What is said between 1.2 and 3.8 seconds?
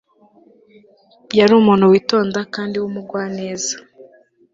yari umuntu witonda kandi w'umugwaneza